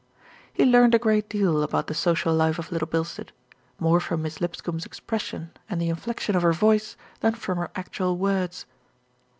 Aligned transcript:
He 0.51 0.65
learned 0.65 0.95
a 0.95 0.97
great 0.97 1.29
deal 1.29 1.61
about 1.61 1.85
the 1.85 1.93
social 1.93 2.33
life 2.33 2.57
of 2.57 2.71
Little 2.71 2.87
Bilstead, 2.87 3.31
more 3.79 3.99
from 3.99 4.23
Miss 4.23 4.41
Lipscombe's 4.41 4.83
expression 4.87 5.51
and 5.69 5.79
the 5.79 5.89
inflection 5.89 6.35
of 6.35 6.41
her 6.41 6.53
voice 6.53 6.97
than 7.19 7.35
from 7.35 7.59
her 7.59 7.69
actual 7.75 8.17
words. 8.17 8.65